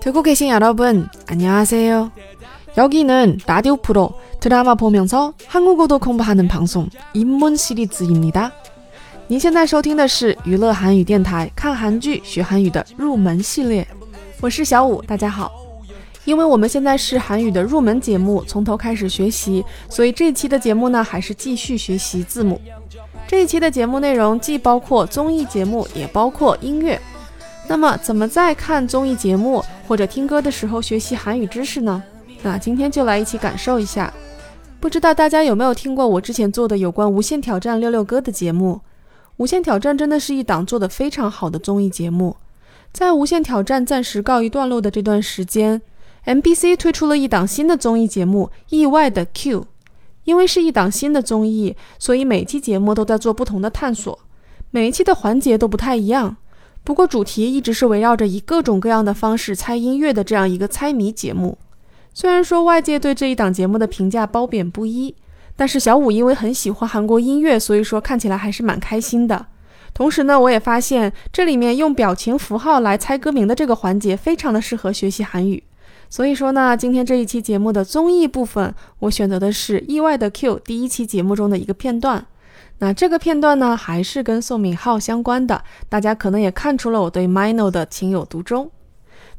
[0.00, 2.12] 듣고 계신 여러분, 안녕하세요.
[2.76, 8.52] 여기는 라디오 프로 드라마 보면서 한국어도 공부하는 방송 입문 시리즈입니다.
[9.28, 13.88] 您现在收听的是娱乐韩语电台看韩剧学韩语的入门系列，
[14.40, 15.50] 我是小五，大家好。
[16.29, 22.61] 因为我们现在是韩语的入门节目，从头开始学习，所以这一期的节目呢，还是继续学习字母。
[23.27, 27.01] 这一期的节目内容既包括综艺节目，也包括音乐。
[27.67, 32.03] 那么，怎么在看综艺节目或者听歌的时候学习韩语知识呢？
[32.43, 34.13] 那今天就来一起感受一下。
[34.79, 38.81] 不知道大家有没有听过我之前做的有关《无限挑战》六六哥的节目？
[39.37, 42.35] 《无限挑战》真的是一档做得非常好的综艺节目。
[42.93, 45.81] 在《无限挑战》暂时告一段落的这段时间。
[46.25, 49.61] MBC 推出了一档新的综艺节目《意外的 Q》，
[50.25, 54.19] 因为是一档新的综艺，所以每期节目都在做不同的探索，
[54.71, 56.37] 每一期的环节都不太一样。
[56.83, 61.57] 不过主题一直是围绕着以各种各样的方式猜音乐的这样一个猜谜节目。
[62.13, 65.15] 虽然说外界对这一档节目的评价褒贬不一，
[65.55, 69.47] 但是小五因为很喜欢韩国音乐，所以说看起来还是蛮开心的。
[69.93, 75.63] 同时呢，我也发现这里面用表情符号来猜歌名的这个环节，非常的适合学习韩语。
[76.09, 82.25] 所以说呢，今天这一期节目的综艺部分，我选择的是《意外的 Q》第一期节目中的一个片段。
[82.79, 88.71] 那这个片段呢，还是跟宋敏浩相关的，大家可能也看出了我对 Mino 的情有独钟。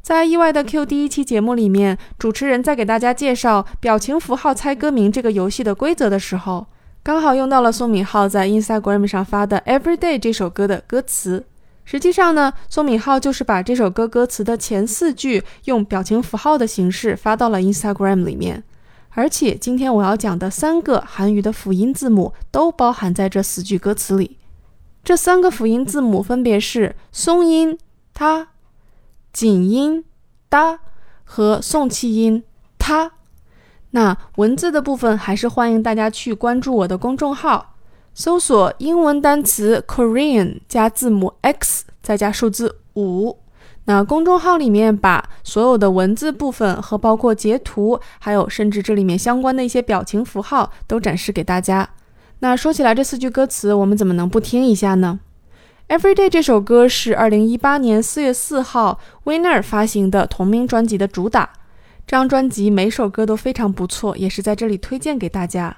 [0.01, 6.67] 在《意外的 Q》第一期节目里面，主持人在给大家介绍表情符号猜歌名这个游戏的规则的时候，
[7.03, 11.45] 刚好用到了宋敏浩在 Instagram 上发的《Everyday》这首歌的歌词。
[11.83, 18.63] 实际上呢，宋敏浩就是把这首歌歌词的前四句用表情符号的形式发到了 Instagram 里面，
[19.09, 24.37] 而且今天我要讲的三个韩语的辅音字母都包含在这四句歌词里。
[25.03, 27.77] 这三个辅音字母分别是松音
[28.13, 28.49] 它、
[29.33, 30.05] 紧音
[30.47, 30.79] 哒
[31.23, 32.43] 和送气音
[32.77, 33.13] 它。
[33.89, 37.70] 那文字的部分还是欢迎大家去关注我的公众号。
[38.13, 43.37] 搜索英文单词 Korean 加字母 X 再加数字五，
[43.85, 51.89] 那公众号里面把所有的文字部分和包括截图，还有甚至这里面相关的一些表情符号都展示给大家。
[52.39, 55.19] 那说起来这四句歌词，我们怎么能不听一下呢
[55.87, 61.51] ？Everyday 这首歌是二零一八年四月四号 Winner 发行的同名专辑的主打，
[62.05, 65.77] 这张专辑每首歌都非常不错，也是在这里推荐给大家。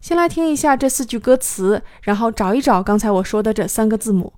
[0.00, 4.32] 先来听一下这四句歌词，然后找一找刚才我说的这三个字母。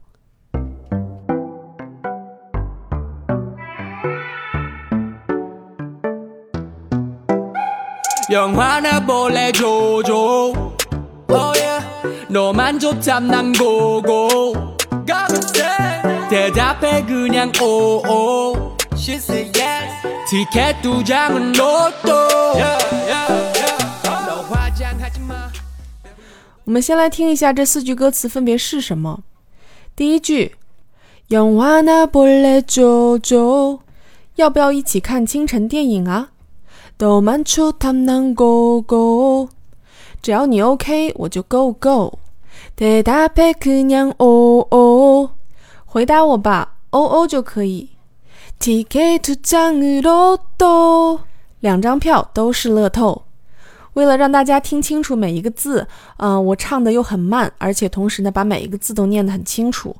[26.65, 29.23] 我们先来听一下这四句歌词分别是什么。
[29.95, 30.53] 第一句，
[31.29, 33.79] 영화나볼래조조
[34.35, 36.29] 要不要一起看清晨电影啊？
[36.97, 39.49] 도만초탐난 go go，
[40.21, 45.29] 只要你 OK，我就 go go。대답해그냥오 오，
[45.85, 47.89] 回答我吧，o o 就可以。
[48.59, 51.19] 티켓두장으로 도，
[51.59, 53.23] 两张票都是乐透。
[53.94, 55.86] 为了让大家听清楚每一个字，
[56.18, 59.96] 嗯，我唱的又很慢，而且同时呢，把每一个字都念得很清楚。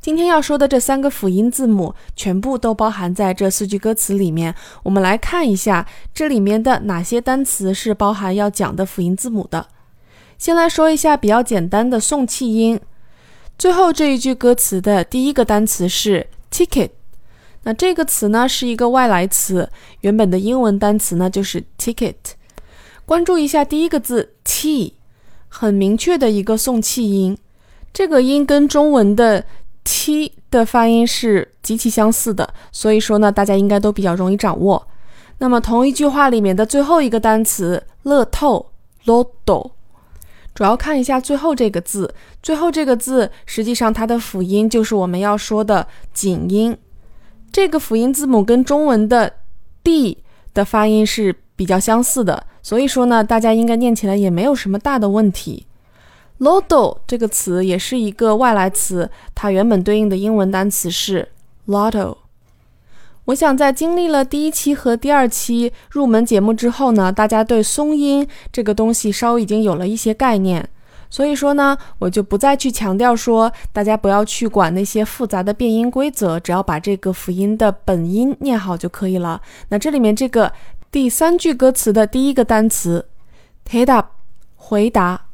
[0.00, 4.54] 今天要说的这三个辅音字母，全部都包含在这四句歌词里面。
[4.82, 9.66] 我们来看一下这里面的哪些单词是包含要讲的辅音字母的。
[10.36, 12.78] 先来说一下比较简单的送气音，
[13.58, 16.90] 最后这一句歌词的第一个单词是 ticket。
[17.62, 19.70] 那这个词呢是一个外来词，
[20.02, 22.14] 原本的英文单词呢就是 ticket。
[23.06, 24.94] 关注一下第一个字 t，
[25.48, 27.36] 很明确的一个送气音，
[27.92, 29.44] 这个音跟中文的
[29.84, 34.86] t 的发音是极其相似的，所以说呢，大家应该都比较容易掌握。
[35.38, 38.70] 那么同一句话里面的最后一个单词乐透
[39.04, 39.72] loto，
[40.54, 46.74] 主要看一下最后这个字，最后这个字实际上它的辅音就是我们要说的紧音，
[47.52, 49.30] 这个辅音字母跟中文的
[49.82, 50.16] d
[50.54, 52.46] 的发音是比较相似的。
[52.62, 55.66] 所以说呢，大家应该念起来也没有什么大的问题。
[56.40, 61.28] Lotto 这个词也是一个外来词，它原本对应的英文单词是
[61.68, 62.16] lotto。
[63.26, 70.68] 我想在经历了第一期和第二期入门节目之后呢，大家对松音这个东西稍微已经有了一些概念。
[71.08, 79.40] 所以说呢，我就不再去强调说大家不要去管那些复杂的变音规则，只要把这个辅音的本音念好就可以了。
[79.68, 80.52] 那这里面这个
[80.94, 83.08] 第三句歌词的第一个单词
[83.64, 84.10] t up
[84.54, 85.26] 回答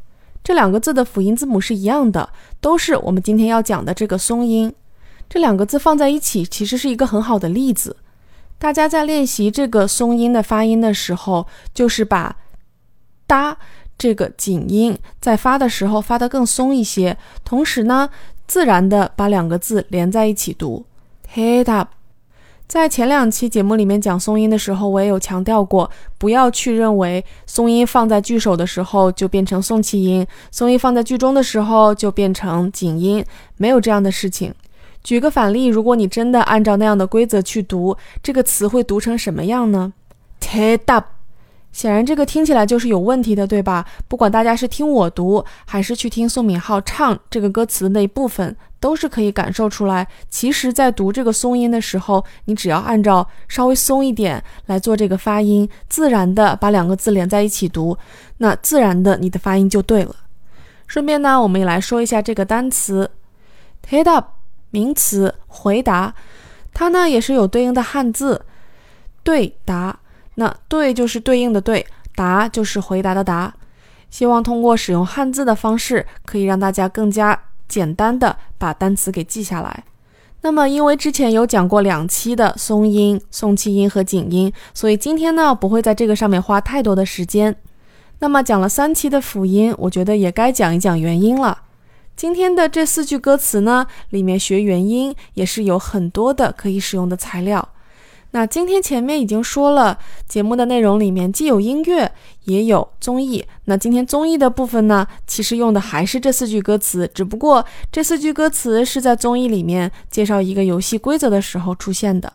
[0.42, 2.30] 这两个字的辅音字母是一样的，
[2.62, 4.74] 都是我们今天要讲的这个松音。
[5.28, 7.98] 这两个字放在一起，其实是一个很好的例子。
[8.58, 12.34] 大家在练习这个松音的发音的时候，就是把
[13.28, 13.58] “哒”
[13.98, 18.08] 这个紧音在发的时候发得更松一些，同时呢，
[18.46, 20.86] 自然的把两个字连在一起读。
[21.34, 21.99] Head up。
[22.70, 33.24] 在前两期节目里面讲松音的时候，我也有强调过，不要去认为松音放在句首的时候就变成送气音，松音放在句中的时候就变成紧音，
[33.56, 34.54] 没有这样的事情。
[35.02, 39.92] 举个反例，如果你真的按照那样的规则去读，这个词会读成什么样呢
[40.40, 41.06] ？tead up，
[41.72, 43.84] 显然这个听起来就是有问题的，对吧？
[44.06, 50.08] 不管大家是听我读，还是去听宋敏浩唱这个歌词的那一部分，都是可以感受出来。
[50.28, 57.96] 其实，在读这个松音的时候，你只要按照稍微松一点来做这个发音，自然的把两个字连在一起读，
[58.38, 60.16] 那自然的你的发音就对了。
[60.88, 63.10] 顺便呢，我们也来说一下这个单词
[63.88, 64.26] ，head up。
[64.72, 66.14] 名词回答，
[66.72, 68.46] 它呢也是有对应的汉字
[69.24, 69.98] 对答。
[70.36, 71.84] 那对就是对应的对，
[72.14, 73.52] 答就是回答的答。
[74.10, 77.36] 希望通过使用汉字的方式，可以让大家更加
[77.70, 79.84] 简单的把单词给记下来。
[80.42, 87.54] 那么，因为之前有讲过两期的松音、送气音和紧音，所以今天呢不会在这个上面花太多的时间。
[88.18, 91.62] 那么讲了三期的辅音，我觉得也该讲一讲元音了。
[92.16, 97.68] 今天的这四句歌词呢，里面学元音也是有很多的可以使用的材料。
[98.31, 99.97] 那今天前面已经说了，
[100.27, 102.11] 节目的内容里面既有音乐，
[102.43, 103.45] 也有综艺。
[103.65, 112.33] 那今天综艺的部分呢，其实用的还是这四句歌词，只不过这四句歌词是在综艺里面介绍一个游戏规则的时候出现的。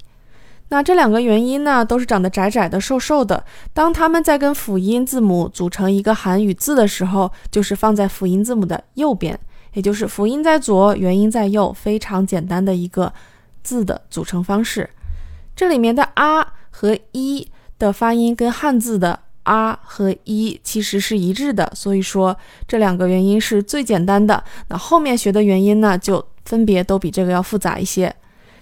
[0.70, 3.44] 那这两个元音呢都是长得窄窄的、瘦瘦的。
[3.75, 9.38] 当它们在跟辅音字母组成一个韩语字的时候，就是放在辅音字母的右边，
[9.75, 13.12] 也就是辅音在左，元音在右，非常简单的一个。
[13.65, 14.89] 字的组成方式，
[15.56, 17.47] 这里面的啊和一
[17.77, 22.35] 的发音跟汉字的啊和一其实是一致的，所以说
[22.68, 24.44] 这两个元音是最简单的。
[24.68, 28.16] 那后面学的元音呢，就分别都比这个要复杂一些。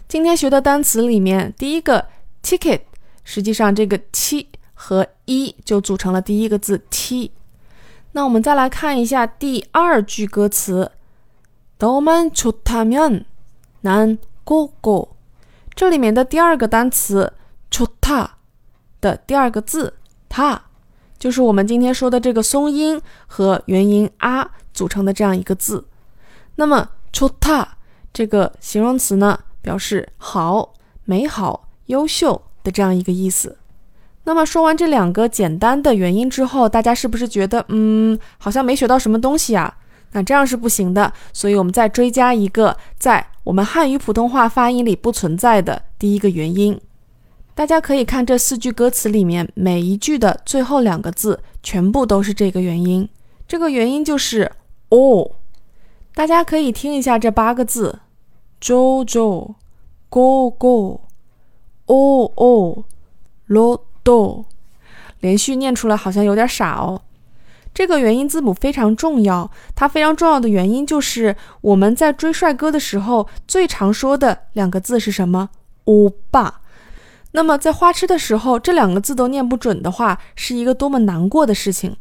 [0.08, 2.08] 今天学的单词里面，第一个
[2.44, 2.82] ticket，
[3.24, 7.32] 实际上这个七和一就组成了第一个字 t。
[8.14, 10.92] 那我们再来看一下第二句歌词，
[11.78, 13.26] 너만좋다면
[13.84, 14.18] 난。
[14.45, 15.09] 哥哥，
[15.75, 17.33] 这里面的第二个单词，
[17.71, 18.37] 出塔
[19.01, 19.95] 的第二个字，
[20.29, 20.63] 他
[21.19, 25.87] 就是我们今天说的这个松音和元音啊组成的这样一个字。
[26.57, 27.77] 那么出塔
[28.13, 30.75] 这个形容词呢，表示好、
[31.05, 33.57] 美好、优秀的这样一个意思。
[34.25, 39.75] 那么说完这两个简单的原因之后，大家是不是觉得嗯好像没学到什么东西啊？
[40.13, 43.27] 那这样是不行的，所以我们再追加一个在。
[43.45, 46.81] 我们汉语普通话发音里不存在的第一个元音。
[47.55, 53.09] 大家可以看这四句歌词里面每一句的最后两个字全部都是这个元音，
[53.47, 54.51] 这个元音就是
[54.89, 55.37] o。
[56.15, 58.01] 大家可以听一下这八个字
[58.61, 59.55] ：jo jo
[60.09, 61.03] go go
[61.87, 62.85] o o
[63.49, 64.47] lo do，
[65.21, 67.03] 连续念出来好像有点傻哦。
[67.75, 75.51] 这个元音字母非常重要，它非常重要的原因就是我们在追帅哥的时候最常说的两个字是什么？
[75.85, 76.61] 欧巴。
[77.33, 81.97] 那么在花痴的时候，这两个字都念不准的话，是一个多么难过的事情。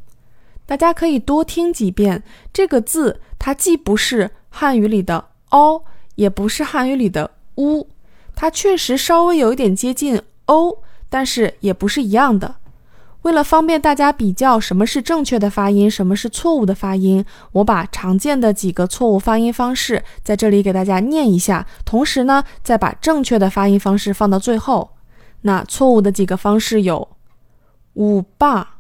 [0.68, 2.22] 大家可以多听几遍
[2.54, 5.84] 这个字，它既不是汉语里的“哦”，
[6.16, 7.90] 也不是汉语里的“乌”，
[8.36, 10.78] 它确实稍微有一点接近“哦”，
[11.10, 12.58] 但是也不是一样的。
[13.24, 24.92] 为了方便大家比较什么是正确的发音，什么是错误的发音，我把常见的几个错误发音方式在这里给大家念一下，同时呢，再把正确的发音方式放到最后。
[25.42, 27.08] 那错误的几个方式有
[27.96, 28.78] “五爸”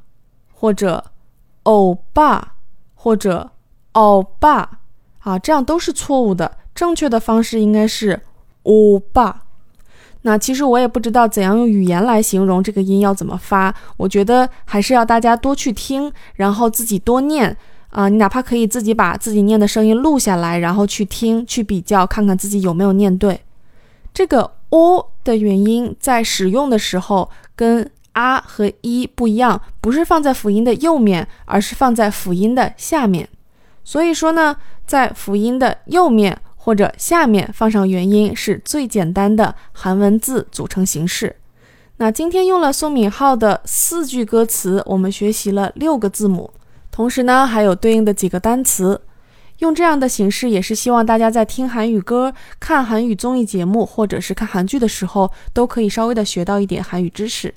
[0.53, 1.03] 或者
[1.63, 2.55] “欧巴”
[2.95, 3.51] 或者
[3.93, 4.79] “欧巴”
[5.19, 6.57] 啊，这样都是错误的。
[6.75, 8.21] 正确的方式应该是
[8.63, 9.42] “欧巴”。
[10.25, 17.55] 那其实我也不知道怎样用语言来形容这个音要怎么发，我觉得还是要大家多去听，然后自己多念
[17.89, 18.07] 啊。
[18.07, 23.41] 你哪怕可以自己把自己念的声音录下来，然后去听去比较，看看自己有没有念对。
[24.13, 33.27] 这个 o 的元音在使用的时候跟啊和一不一样，不是放在辅音的右面，而是放在辅音的下面。
[33.83, 36.39] 所以说呢，在辅音的右面。
[36.63, 41.35] 或者下面放上元音是最简单的韩文字组成形式。
[41.97, 46.49] 那今天用了宋敏浩的四句歌词，我们学习了六个字母，
[46.89, 49.01] 同时呢还有对应的几个单词。
[49.59, 57.53] 用这样的形式，也是希望大家在听韩语歌、看韩语综艺节目或者是看韩剧的时候，都可以稍微的学到一点韩语知识。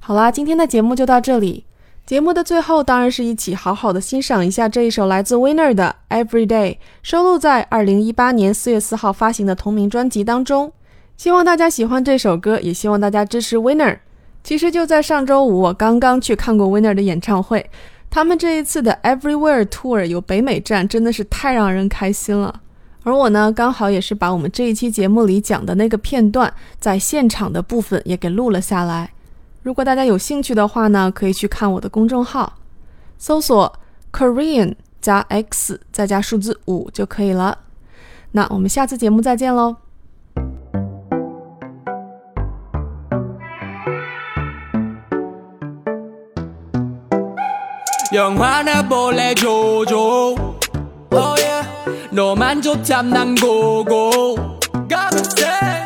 [0.00, 1.64] 好啦，今天的节目就到这里。
[2.08, 6.72] 节目的最后，当然是一起好好的欣赏一下这一首来自 Winner 的《Every Day》，
[7.02, 10.72] 收录在二零一八年四月四号发行的同名专辑当中。
[11.18, 13.98] 希望大家喜欢这首歌，也希望大家支持 Winner。
[14.42, 17.68] 其实就在上周五，我刚刚去看过 Winner 的演唱会，
[18.08, 22.62] 他们这一次的 Everywhere Tour 有北美站，真的是太让人开心了。
[23.02, 26.50] 而我呢，刚好也是把我们这一期节目里讲的那个片段，
[26.80, 29.10] 在现场的部分也给录了下来。
[29.62, 32.54] 如果大家有兴趣的话呢，可以去看我的公众号，
[33.18, 33.72] 搜索
[34.12, 37.58] Korean 加 X 再加数字五就可以了。
[38.32, 39.76] 那我们下次节目再见喽。
[51.10, 51.64] Oh yeah.
[54.88, 55.84] God say、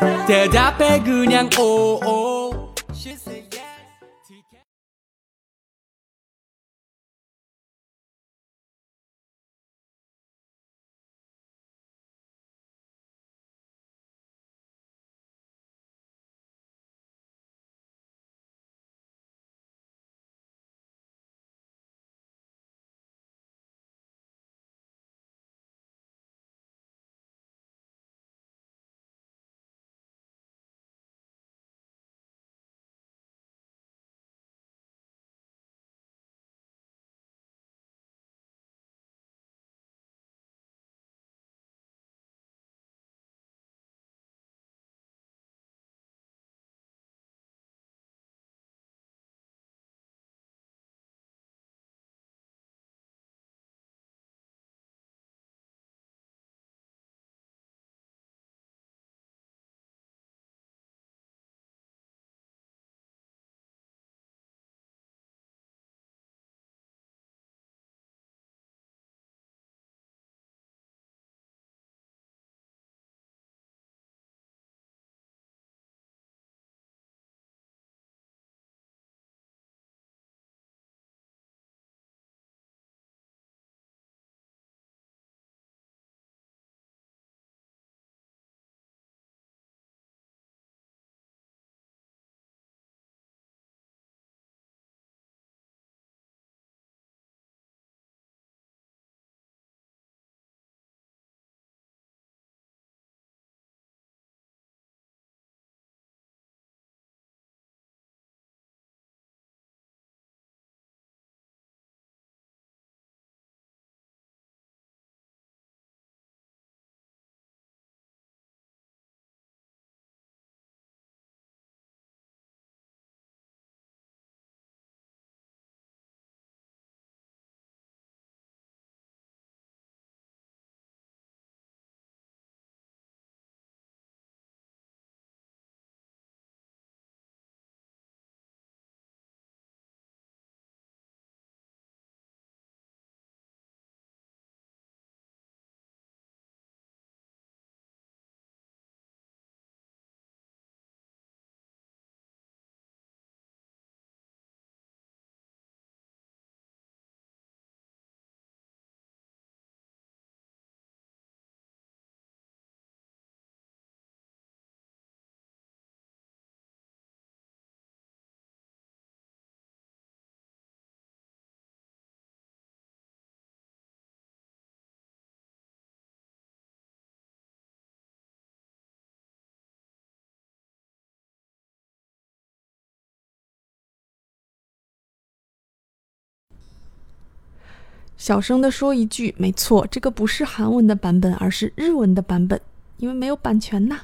[188.23, 192.57] 小声的说一句，没错，这个不是韩文的版本，而是日文的版本，
[192.95, 193.99] 因为没有版权呐。